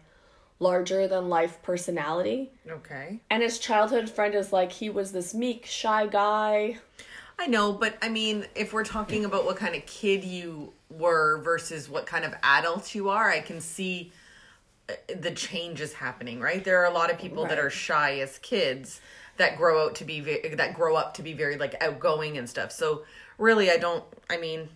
larger 0.59 1.07
than 1.07 1.29
life 1.29 1.61
personality. 1.61 2.51
Okay. 2.67 3.19
And 3.29 3.43
his 3.43 3.59
childhood 3.59 4.09
friend 4.09 4.33
is 4.35 4.51
like 4.51 4.71
he 4.71 4.89
was 4.89 5.11
this 5.11 5.33
meek, 5.33 5.65
shy 5.65 6.07
guy. 6.07 6.77
I 7.39 7.45
know, 7.45 7.71
but 7.71 7.97
I 8.01 8.09
mean, 8.09 8.45
if 8.55 8.73
we're 8.73 8.83
talking 8.83 9.23
about 9.23 9.45
what 9.45 9.57
kind 9.57 9.75
of 9.75 9.85
kid 9.85 10.23
you 10.23 10.73
were 10.89 11.39
versus 11.43 11.87
what 11.87 12.07
kind 12.07 12.25
of 12.25 12.33
adult 12.41 12.95
you 12.95 13.09
are, 13.09 13.29
I 13.29 13.41
can 13.41 13.61
see 13.61 14.11
uh, 14.89 14.93
the 15.19 15.31
changes 15.31 15.93
happening, 15.93 16.39
right? 16.39 16.63
There 16.63 16.81
are 16.81 16.85
a 16.85 16.93
lot 16.93 17.11
of 17.11 17.19
people 17.19 17.45
that 17.45 17.59
are 17.59 17.69
shy 17.69 18.19
as 18.19 18.39
kids 18.39 19.01
that 19.37 19.55
grow 19.55 19.85
out 19.85 19.95
to 19.95 20.05
be 20.05 20.19
ve- 20.19 20.55
that 20.55 20.73
grow 20.73 20.95
up 20.95 21.13
to 21.15 21.21
be 21.21 21.33
very 21.33 21.57
like 21.57 21.75
outgoing 21.79 22.39
and 22.39 22.49
stuff. 22.49 22.71
So 22.71 23.03
really, 23.37 23.69
I 23.69 23.77
don't. 23.77 24.03
I 24.31 24.37
mean, 24.37 24.61
it 24.61 24.69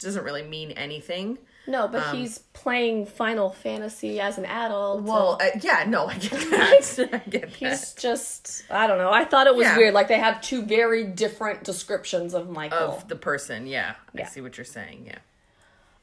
doesn't 0.00 0.24
really 0.24 0.42
mean 0.42 0.72
anything. 0.72 1.38
No, 1.68 1.86
but 1.86 2.14
he's 2.16 2.38
playing 2.54 3.04
Final 3.06 3.50
Fantasy 3.50 4.18
as 4.20 4.38
an 4.38 4.46
adult. 4.46 5.02
Well, 5.02 5.38
uh, 5.40 5.50
yeah, 5.60 5.84
no, 5.86 6.06
I 6.06 6.14
get 6.16 6.30
that. 6.50 7.08
I 7.12 7.18
get 7.28 7.42
that. 7.42 7.50
he's 7.50 7.92
that. 7.92 8.00
just 8.00 8.64
I 8.70 8.86
don't 8.86 8.96
know. 8.98 9.10
I 9.12 9.24
thought 9.24 9.46
it 9.46 9.54
was 9.54 9.66
Yeah. 9.66 9.76
weird. 9.76 9.92
Like 9.94 10.08
they 10.08 10.18
have 10.18 10.40
two 10.40 10.62
very 10.62 11.04
different 11.04 11.64
descriptions 11.64 12.32
of 12.34 12.48
Michael. 12.48 12.78
Of 12.78 13.08
the 13.08 13.16
person, 13.16 13.66
yeah. 13.66 13.94
I 14.18 14.24
see 14.24 14.40
what 14.40 14.56
you're 14.56 14.64
saying. 14.64 15.04
Yeah. 15.06 15.18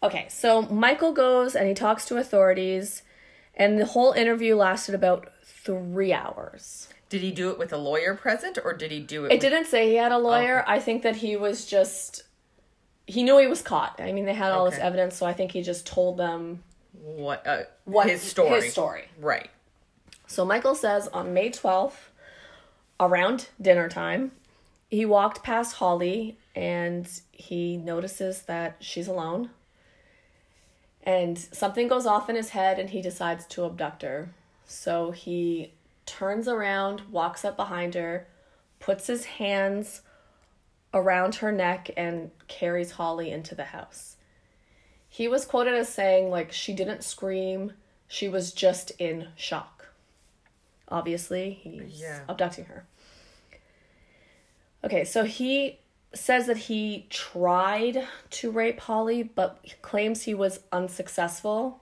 Okay, 0.04 0.28
so 0.30 0.62
Michael 0.62 1.14
goes 1.14 1.56
and 1.56 1.68
he 1.68 1.74
talks 1.74 2.06
to 2.06 2.18
authorities, 2.18 3.02
and 3.56 3.80
the 3.80 3.86
whole 3.88 4.12
interview 4.12 4.56
lasted 4.56 4.94
about 4.94 5.30
three 5.44 6.14
hours. 6.14 6.90
Did 7.10 7.22
he 7.22 7.32
do 7.32 7.50
it 7.50 7.58
with 7.58 7.74
a 7.74 7.78
lawyer 7.78 8.14
present, 8.14 8.60
or 8.64 8.74
did 8.74 8.92
he 8.92 9.00
do 9.00 9.26
it? 9.26 9.30
It 9.32 9.36
with, 9.36 9.42
didn't 9.42 9.66
say 9.66 9.90
he 9.90 9.96
had 9.96 10.12
a 10.12 10.18
lawyer. 10.20 10.64
I 10.68 10.80
think 10.80 11.02
that 11.02 11.16
he 11.18 11.36
was 11.36 11.66
just 11.66 12.24
he 13.08 13.24
knew 13.24 13.38
he 13.38 13.48
was 13.48 13.62
caught. 13.62 14.00
I 14.00 14.12
mean, 14.12 14.26
they 14.26 14.34
had 14.34 14.52
all 14.52 14.66
this 14.66 14.80
evidence, 14.80 15.16
so 15.16 15.26
I 15.26 15.34
think 15.34 15.52
he 15.52 15.62
just 15.62 15.86
told 15.86 16.18
them 16.18 16.64
what? 16.94 17.46
Uh, 17.46 17.64
what 17.86 18.10
his 18.10 18.22
story? 18.22 18.62
His 18.62 18.72
story. 18.72 19.06
Right. 19.20 19.50
So 20.28 20.44
Michael 20.44 20.76
says 20.76 21.08
on 21.10 21.34
May 21.34 21.50
12th, 21.50 22.10
around 23.00 23.50
dinner 23.62 23.90
time, 23.90 24.32
he 24.90 25.06
walked 25.06 25.44
past 25.44 25.76
Holly 25.76 26.38
and 26.56 27.08
he 27.32 27.78
notices 27.78 28.44
that 28.44 28.78
she's 28.80 29.08
alone. 29.08 29.50
And 31.04 31.38
something 31.38 31.88
goes 31.88 32.08
off 32.08 32.30
in 32.30 32.36
his 32.36 32.50
head 32.50 32.80
and 32.80 32.90
he 32.90 33.02
decides 33.02 33.46
to 33.48 33.66
abduct 33.66 34.02
her. 34.02 34.30
So 34.66 35.12
he 35.12 35.74
turns 36.06 36.48
around, 36.48 37.02
walks 37.12 37.46
up 37.46 37.56
behind 37.56 37.94
her, 37.94 38.28
puts 38.80 39.08
his 39.08 39.26
hands 39.26 40.02
around 40.96 41.36
her 41.36 41.52
neck, 41.52 41.92
and 41.96 42.32
carries 42.48 42.92
Holly 42.94 43.30
into 43.30 43.54
the 43.54 43.66
house. 43.66 44.16
He 45.08 45.28
was 45.28 45.46
quoted 45.46 45.76
as 45.76 45.90
saying, 45.90 46.30
like, 46.32 46.52
she 46.52 46.74
didn't 46.74 47.04
scream, 47.04 47.74
she 48.08 48.28
was 48.28 48.52
just 48.52 48.92
in 48.98 49.28
shock. 49.36 49.90
Obviously, 50.88 51.52
he's 51.62 52.02
Yeah. 52.02 52.22
abducting 52.28 52.66
her. 52.66 52.86
Okay, 54.84 55.04
so 55.04 55.24
he 55.26 55.80
says 56.14 56.46
that 56.48 56.58
he 56.58 57.08
tried 57.10 58.08
to 58.30 58.52
rape 58.52 58.80
Holly, 58.80 59.24
but 59.24 59.64
claims 59.82 60.24
he 60.24 60.34
was 60.34 60.62
unsuccessful. 60.72 61.82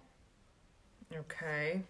Okay. 1.13 1.81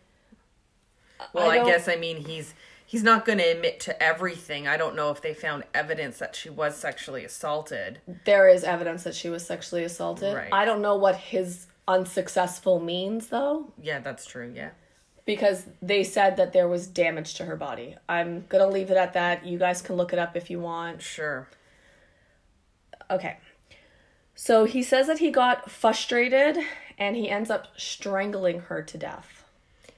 Well, 1.32 1.50
I, 1.50 1.58
don't- 1.58 1.68
guess 1.68 1.88
I 1.88 1.96
mean 1.96 2.18
he's 2.26 2.54
he's 2.94 3.02
not 3.02 3.26
going 3.26 3.40
to 3.40 3.44
admit 3.44 3.80
to 3.80 4.04
everything. 4.04 4.68
I 4.68 4.78
don't 4.78 4.96
know 4.96 5.10
if 5.10 5.20
they 5.20 5.34
found 5.34 5.64
evidence 5.74 6.20
that 6.20 6.36
she 6.36 6.48
was 6.48 6.78
sexually 6.78 7.26
assaulted. 7.26 8.00
There 8.26 8.48
is 8.48 8.64
evidence 8.64 9.02
that 9.06 9.16
she 9.16 9.30
was 9.30 9.44
sexually 9.44 9.84
assaulted. 9.84 10.36
Right. 10.36 10.50
I 10.54 10.64
don't 10.64 10.80
know 10.84 10.96
what 10.96 11.16
his 11.16 11.66
unsuccessful 11.88 12.80
means, 12.80 13.30
though, 13.30 13.74
Yeah, 13.82 13.98
that's 13.98 14.28
true. 14.28 14.54
Yeah. 14.56 14.70
because 15.26 15.66
they 15.82 16.04
said 16.04 16.38
that 16.38 16.54
there 16.54 16.68
was 16.68 16.86
damage 16.86 17.34
to 17.34 17.46
her 17.46 17.56
body. 17.56 17.96
I'm 18.08 18.46
gonna 18.48 18.68
leave 18.68 18.92
it 18.92 18.98
at 18.98 19.14
that. 19.14 19.44
You 19.44 19.58
guys 19.58 19.82
can 19.82 19.96
look 19.96 20.14
it 20.14 20.20
up 20.20 20.38
if 20.38 20.52
you 20.52 20.60
want. 20.60 21.02
Sure. 21.02 21.48
Okay. 23.10 23.38
So 24.36 24.66
he 24.66 24.84
says 24.84 25.08
that 25.08 25.18
he 25.18 25.32
got 25.32 25.72
frustrated 25.72 26.60
and 27.00 27.16
he 27.16 27.28
ends 27.28 27.50
up 27.50 27.70
strangling 27.76 28.60
her 28.70 28.84
to 28.84 28.98
death. 29.00 29.44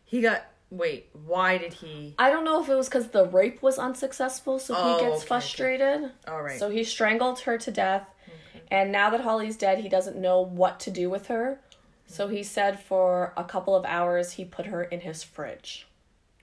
He 0.05 0.21
got 0.21 0.45
wait, 0.69 1.09
why 1.25 1.57
did 1.57 1.73
he 1.73 2.15
I 2.17 2.29
don't 2.29 2.43
know 2.43 2.61
if 2.61 2.69
it 2.69 2.75
was 2.75 2.87
because 2.89 3.09
the 3.09 3.25
rape 3.25 3.61
was 3.61 3.77
unsuccessful, 3.77 4.59
so 4.59 4.73
Oh, 4.77 4.97
he 4.97 5.03
gets 5.05 5.19
okay. 5.19 5.27
frustrated. 5.27 6.11
All 6.27 6.41
right. 6.41 6.59
So 6.59 6.69
he 6.69 6.83
strangled 6.83 7.39
her 7.41 7.57
to 7.57 7.71
death. 7.71 8.07
Mm-hmm. 8.25 8.57
And 8.71 8.91
now 8.91 9.09
that 9.11 9.21
Holly's 9.21 9.57
dead, 9.57 9.79
he 9.79 9.89
doesn't 9.89 10.17
know 10.17 10.41
what 10.41 10.79
to 10.81 10.91
do 10.91 11.09
with 11.09 11.27
her. 11.27 11.59
So 12.07 12.27
he 12.27 12.43
said 12.43 12.79
for 12.79 13.33
a 13.35 13.43
couple 13.43 13.75
of 13.75 13.85
hours 13.85 14.33
he 14.33 14.45
put 14.45 14.67
her 14.67 14.83
in 14.83 15.01
his 15.01 15.23
fridge. 15.23 15.87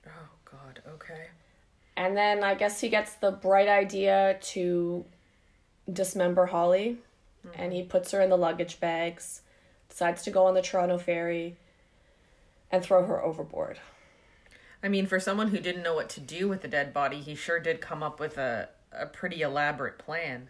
Oh 0.07 0.29
god, 0.45 0.81
okay. 0.95 1.27
And 1.95 2.17
then 2.17 2.43
I 2.43 2.55
guess 2.55 2.81
he 2.81 2.89
gets 2.89 3.13
the 3.15 3.31
bright 3.31 3.67
idea 3.69 4.37
to 4.41 5.05
dismember 5.91 6.47
Holly. 6.47 6.97
Mm-hmm. 7.45 7.61
And 7.61 7.73
he 7.73 7.83
puts 7.83 8.11
her 8.11 8.21
in 8.21 8.29
the 8.29 8.37
luggage 8.37 8.79
bags, 8.79 9.41
decides 9.89 10.23
to 10.23 10.31
go 10.31 10.45
on 10.45 10.53
the 10.53 10.61
Toronto 10.61 10.97
ferry, 10.97 11.55
and 12.71 12.83
throw 12.83 13.05
her 13.05 13.21
overboard. 13.23 13.79
I 14.83 14.89
mean, 14.89 15.07
for 15.07 15.19
someone 15.19 15.47
who 15.47 15.59
didn't 15.59 15.81
know 15.81 15.95
what 15.95 16.09
to 16.09 16.19
do 16.19 16.49
with 16.49 16.61
the 16.61 16.67
dead 16.67 16.93
body, 16.93 17.21
he 17.21 17.33
sure 17.35 17.59
did 17.59 17.79
come 17.81 18.03
up 18.03 18.19
with 18.19 18.37
a 18.37 18.69
a 18.91 19.05
pretty 19.05 19.41
elaborate 19.41 19.97
plan. 19.97 20.49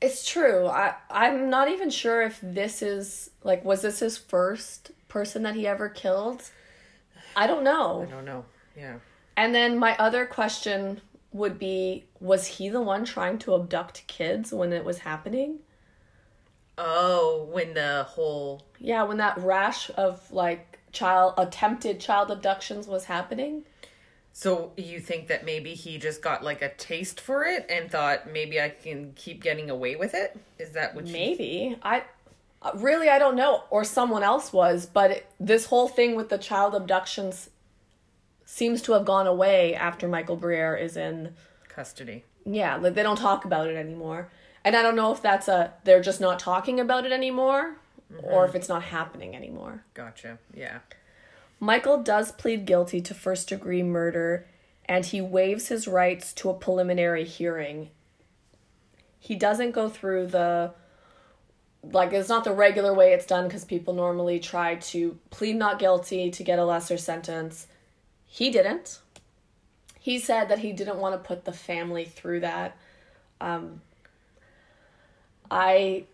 It's 0.00 0.28
true. 0.28 0.66
I 0.66 0.94
I'm 1.10 1.48
not 1.50 1.68
even 1.68 1.90
sure 1.90 2.22
if 2.22 2.38
this 2.42 2.82
is 2.82 3.30
like 3.42 3.64
was 3.64 3.82
this 3.82 4.00
his 4.00 4.18
first 4.18 4.90
person 5.08 5.42
that 5.44 5.54
he 5.54 5.66
ever 5.66 5.88
killed? 5.88 6.50
I 7.36 7.46
don't 7.46 7.64
know. 7.64 8.06
I 8.08 8.10
don't 8.10 8.24
know. 8.24 8.44
Yeah. 8.76 8.96
And 9.36 9.54
then 9.54 9.78
my 9.78 9.96
other 9.98 10.26
question 10.26 11.00
would 11.32 11.58
be 11.58 12.04
was 12.20 12.46
he 12.46 12.68
the 12.68 12.80
one 12.80 13.04
trying 13.04 13.38
to 13.40 13.54
abduct 13.54 14.06
kids 14.06 14.52
when 14.52 14.72
it 14.72 14.84
was 14.84 14.98
happening? 14.98 15.58
Oh, 16.76 17.48
when 17.52 17.74
the 17.74 18.04
whole 18.08 18.66
Yeah, 18.78 19.04
when 19.04 19.18
that 19.18 19.38
rash 19.38 19.90
of 19.96 20.30
like 20.32 20.73
child 20.94 21.34
attempted 21.36 22.00
child 22.00 22.30
abductions 22.30 22.86
was 22.86 23.04
happening? 23.04 23.64
So 24.32 24.72
you 24.76 24.98
think 24.98 25.28
that 25.28 25.44
maybe 25.44 25.74
he 25.74 25.98
just 25.98 26.20
got 26.22 26.42
like 26.42 26.60
a 26.60 26.74
taste 26.74 27.20
for 27.20 27.44
it 27.44 27.66
and 27.68 27.90
thought 27.90 28.28
maybe 28.30 28.60
I 28.60 28.70
can 28.70 29.12
keep 29.14 29.42
getting 29.42 29.70
away 29.70 29.94
with 29.96 30.14
it? 30.14 30.36
Is 30.58 30.70
that 30.70 30.94
what 30.94 31.06
you 31.06 31.12
Maybe. 31.12 31.78
I 31.82 32.02
uh, 32.62 32.72
really 32.74 33.08
I 33.08 33.18
don't 33.18 33.36
know 33.36 33.62
or 33.70 33.84
someone 33.84 34.22
else 34.22 34.52
was, 34.52 34.86
but 34.86 35.10
it, 35.10 35.26
this 35.38 35.66
whole 35.66 35.86
thing 35.88 36.16
with 36.16 36.30
the 36.30 36.38
child 36.38 36.74
abductions 36.74 37.50
seems 38.44 38.82
to 38.82 38.92
have 38.92 39.04
gone 39.04 39.26
away 39.26 39.74
after 39.74 40.08
Michael 40.08 40.36
Briere 40.36 40.76
is 40.76 40.96
in 40.96 41.34
custody? 41.68 42.24
yeah, 42.44 42.76
like 42.76 42.94
they 42.94 43.02
don't 43.02 43.16
talk 43.16 43.44
about 43.44 43.68
it 43.68 43.76
anymore. 43.76 44.30
And 44.64 44.74
I 44.76 44.82
don't 44.82 44.96
know 44.96 45.12
if 45.12 45.22
that's 45.22 45.48
a 45.48 45.74
they're 45.84 46.02
just 46.02 46.20
not 46.20 46.38
talking 46.38 46.80
about 46.80 47.06
it 47.06 47.12
anymore 47.12 47.76
or 48.22 48.44
if 48.44 48.54
it's 48.54 48.68
not 48.68 48.84
happening 48.84 49.34
anymore. 49.34 49.84
Gotcha. 49.94 50.38
Yeah. 50.54 50.78
Michael 51.60 52.02
does 52.02 52.32
plead 52.32 52.66
guilty 52.66 53.00
to 53.00 53.14
first 53.14 53.48
degree 53.48 53.82
murder 53.82 54.46
and 54.86 55.06
he 55.06 55.20
waives 55.20 55.68
his 55.68 55.88
rights 55.88 56.32
to 56.34 56.50
a 56.50 56.54
preliminary 56.54 57.24
hearing. 57.24 57.90
He 59.18 59.34
doesn't 59.34 59.72
go 59.72 59.88
through 59.88 60.26
the 60.28 60.72
like 61.92 62.12
it's 62.12 62.28
not 62.28 62.44
the 62.44 62.52
regular 62.52 62.94
way 62.94 63.12
it's 63.12 63.26
done 63.26 63.46
because 63.46 63.64
people 63.64 63.92
normally 63.92 64.38
try 64.38 64.76
to 64.76 65.18
plead 65.30 65.56
not 65.56 65.78
guilty 65.78 66.30
to 66.30 66.42
get 66.42 66.58
a 66.58 66.64
lesser 66.64 66.96
sentence. 66.96 67.66
He 68.26 68.50
didn't. 68.50 69.00
He 69.98 70.18
said 70.18 70.48
that 70.48 70.58
he 70.58 70.72
didn't 70.72 70.98
want 70.98 71.14
to 71.14 71.26
put 71.26 71.44
the 71.44 71.52
family 71.52 72.04
through 72.04 72.40
that. 72.40 72.76
Um, 73.40 73.80
I 75.50 76.04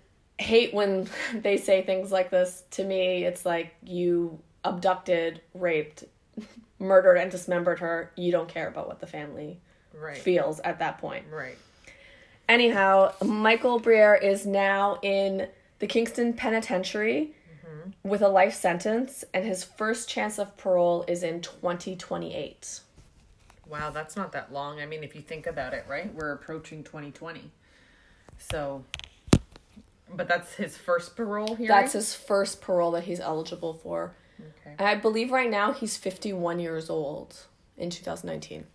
hate 0.40 0.75
when 0.75 1.09
they 1.35 1.56
say 1.56 1.82
things 1.82 2.11
like 2.11 2.30
this. 2.30 2.64
To 2.73 2.85
me, 2.85 3.25
it's 3.25 3.44
like 3.44 3.75
you 3.85 4.38
abducted, 4.64 5.40
raped, 5.54 6.04
murdered, 6.78 7.16
and 7.16 7.30
dismembered 7.30 7.78
her. 7.80 8.11
You 8.16 8.32
don't 8.32 8.49
care 8.49 8.68
about 8.68 8.88
what 8.88 9.00
the 9.00 9.06
family 9.06 9.61
Right. 9.92 10.16
feels 10.16 10.61
at 10.61 10.78
that 10.78 10.99
point. 10.99 11.26
Right. 11.30 11.59
Anyhow, 12.49 13.12
Michael 13.23 13.78
Briere 13.78 14.14
is 14.14 14.47
now 14.47 14.99
in 15.02 15.49
the 15.78 15.87
Kingston 15.87 16.32
Penitentiary 16.32 17.35
mm-hmm. 17.64 18.09
with 18.09 18.23
a 18.23 18.28
life 18.28 18.54
sentence, 18.54 19.25
and 19.35 19.44
his 19.44 19.62
first 19.62 20.09
chance 20.09 20.38
of 20.38 20.56
parole 20.56 21.04
is 21.06 21.23
in 21.23 21.40
2028. 21.42 22.80
Wow, 23.68 23.90
that's 23.90 24.16
not 24.16 24.32
that 24.32 24.52
long. 24.52 24.80
I 24.80 24.87
mean, 24.87 25.04
if 25.04 25.14
you 25.14 25.23
think 25.23 25.47
about 25.47 25.75
it, 25.75 25.85
right? 25.88 26.12
We're 26.12 26.32
approaching 26.32 26.82
2020. 26.82 27.50
So, 28.38 28.85
but 30.14 30.29
that's 30.29 30.55
his 30.55 30.76
first 30.76 31.17
parole 31.17 31.57
hearing? 31.57 31.69
That's 31.69 31.93
his 31.93 32.14
first 32.14 32.61
parole 32.61 32.93
that 32.93 33.05
he's 33.05 33.21
eligible 33.21 33.75
for. 33.75 34.14
Okay. 34.40 34.75
And 34.79 34.88
I 34.88 34.95
believe 34.95 35.31
right 35.31 35.50
now 35.50 35.73
he's 35.73 35.97
51 35.97 36.61
years 36.61 36.90
old 36.90 37.37
in 37.76 37.90
2019. 37.90 38.67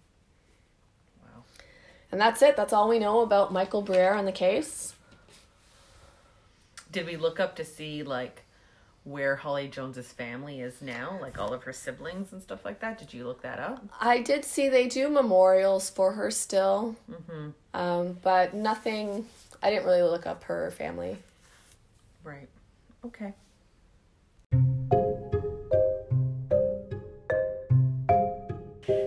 Wow. 1.21 1.43
And 2.11 2.19
that's 2.19 2.41
it. 2.41 2.55
That's 2.55 2.73
all 2.73 2.89
we 2.89 2.99
know 2.99 3.21
about 3.21 3.53
Michael 3.53 3.81
Briere 3.81 4.15
and 4.15 4.27
the 4.27 4.31
case. 4.31 4.93
Did 6.91 7.05
we 7.05 7.17
look 7.17 7.39
up 7.39 7.55
to 7.57 7.65
see, 7.65 8.03
like, 8.03 8.43
where 9.03 9.35
Holly 9.35 9.67
Jones's 9.67 10.11
family 10.11 10.61
is 10.61 10.81
now? 10.81 11.17
Like, 11.21 11.37
all 11.37 11.53
of 11.53 11.63
her 11.63 11.73
siblings 11.73 12.31
and 12.31 12.41
stuff 12.41 12.63
like 12.63 12.79
that? 12.79 12.97
Did 12.97 13.13
you 13.13 13.25
look 13.25 13.41
that 13.41 13.59
up? 13.59 13.83
I 13.99 14.21
did 14.21 14.45
see 14.45 14.69
they 14.69 14.87
do 14.87 15.09
memorials 15.09 15.89
for 15.89 16.13
her 16.13 16.31
still, 16.31 16.95
mm-hmm. 17.11 17.49
um, 17.73 18.17
but 18.21 18.53
nothing. 18.53 19.27
I 19.61 19.69
didn't 19.69 19.85
really 19.85 20.03
look 20.03 20.25
up 20.25 20.43
her 20.45 20.71
family. 20.71 21.17
Right. 22.23 22.47
Okay. 23.05 23.33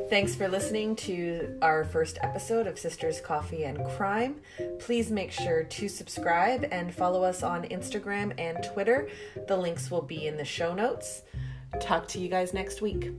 Thanks 0.09 0.35
for 0.35 0.49
listening 0.49 0.97
to 0.97 1.59
our 1.61 1.85
first 1.85 2.19
episode 2.23 2.67
of 2.67 2.79
Sisters 2.79 3.21
Coffee 3.21 3.65
and 3.65 3.85
Crime. 3.91 4.37
Please 4.79 5.11
make 5.11 5.31
sure 5.31 5.65
to 5.65 5.89
subscribe 5.89 6.67
and 6.71 6.95
follow 6.95 7.23
us 7.23 7.43
on 7.43 7.65
Instagram 7.65 8.33
and 8.39 8.65
Twitter. 8.65 9.11
The 9.47 9.57
links 9.57 9.91
will 9.91 10.01
be 10.01 10.27
in 10.27 10.39
the 10.39 10.47
show 10.47 10.75
notes. 10.75 11.23
Talk 11.81 12.09
to 12.09 12.19
you 12.19 12.29
guys 12.31 12.55
next 12.55 12.81
week. 12.81 13.13